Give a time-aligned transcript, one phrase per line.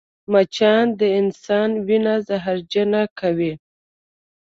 [0.31, 3.53] مچان د انسان وینه زهرجنه کوي